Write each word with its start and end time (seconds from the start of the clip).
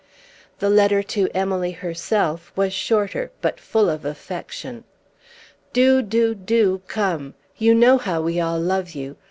The 0.57 0.69
letter 0.71 1.03
to 1.03 1.29
Emily 1.31 1.73
herself 1.73 2.51
was 2.55 2.73
shorter 2.73 3.29
but 3.39 3.59
full 3.59 3.87
of 3.87 4.03
affection. 4.03 4.83
"Do, 5.73 6.01
do, 6.01 6.33
do 6.33 6.81
come. 6.87 7.35
You 7.59 7.75
know 7.75 7.99
how 7.99 8.19
we 8.21 8.39
all 8.39 8.59
love 8.59 8.95
you. 8.95 9.17